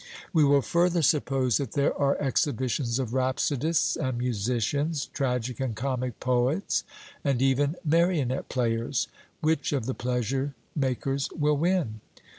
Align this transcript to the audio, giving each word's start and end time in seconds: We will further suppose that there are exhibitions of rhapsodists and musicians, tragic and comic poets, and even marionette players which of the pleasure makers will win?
We 0.33 0.43
will 0.43 0.63
further 0.63 1.03
suppose 1.03 1.57
that 1.57 1.73
there 1.73 1.95
are 1.95 2.17
exhibitions 2.19 2.97
of 2.97 3.13
rhapsodists 3.13 3.95
and 3.95 4.17
musicians, 4.17 5.05
tragic 5.13 5.59
and 5.59 5.75
comic 5.75 6.19
poets, 6.19 6.83
and 7.23 7.39
even 7.39 7.75
marionette 7.85 8.49
players 8.49 9.07
which 9.41 9.71
of 9.71 9.85
the 9.85 9.93
pleasure 9.93 10.55
makers 10.75 11.29
will 11.37 11.55
win? 11.55 12.01